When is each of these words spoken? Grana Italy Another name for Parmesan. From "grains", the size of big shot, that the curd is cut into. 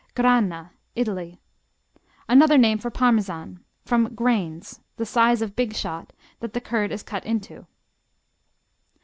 Grana 0.15 0.71
Italy 0.95 1.39
Another 2.27 2.57
name 2.57 2.79
for 2.79 2.89
Parmesan. 2.89 3.63
From 3.85 4.15
"grains", 4.15 4.79
the 4.97 5.05
size 5.05 5.43
of 5.43 5.55
big 5.55 5.75
shot, 5.75 6.11
that 6.39 6.53
the 6.53 6.59
curd 6.59 6.91
is 6.91 7.03
cut 7.03 7.23
into. 7.23 7.67